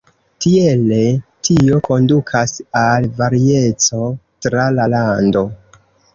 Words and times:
Tiele, 0.43 1.01
tio 1.47 1.81
kondukas 1.87 2.55
al 2.85 3.07
varieco 3.21 4.03
tra 4.49 4.67
la 4.81 4.91
lando. 4.97 5.47